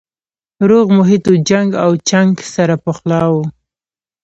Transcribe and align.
روغ 0.69 0.87
محیط 0.97 1.23
و 1.31 1.35
جنګ 1.49 1.69
او 1.83 1.91
چنګ 2.09 2.33
سره 2.55 2.75
پخلا 2.83 3.23
وو 3.31 3.43